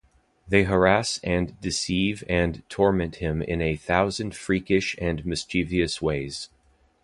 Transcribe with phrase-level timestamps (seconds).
[0.47, 6.49] They harass and deceive and torment him in a thousand freakish and mischievous ways.